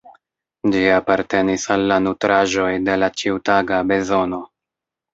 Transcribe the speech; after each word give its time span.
Ĝi 0.75 0.81
apartenis 0.93 1.67
al 1.77 1.85
la 1.93 1.99
nutraĵoj 2.07 2.73
de 2.91 2.99
la 3.05 3.13
ĉiutaga 3.23 3.87
bezono. 3.95 4.45